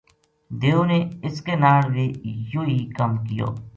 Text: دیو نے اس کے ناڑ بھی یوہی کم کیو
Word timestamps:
دیو 0.61 0.79
نے 0.89 0.99
اس 1.25 1.35
کے 1.45 1.53
ناڑ 1.63 1.81
بھی 1.93 2.05
یوہی 2.51 2.79
کم 2.97 3.11
کیو 3.27 3.47